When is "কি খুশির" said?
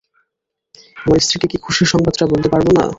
1.51-1.91